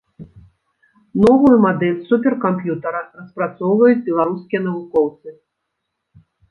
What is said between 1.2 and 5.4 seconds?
Новую мадэль суперкамп'ютара распрацоўваюць беларускія навукоўцы.